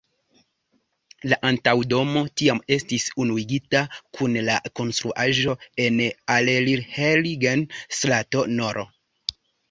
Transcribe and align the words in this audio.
La 1.31 1.37
antaŭa 1.49 1.83
domo 1.89 2.21
tiam 2.41 2.61
estis 2.77 3.03
unuigita 3.23 3.81
kun 4.19 4.37
la 4.47 4.55
konstruaĵo 4.79 5.53
en 5.83 5.99
Allerheiligen-strato 6.37 8.43
nr. 8.61 8.81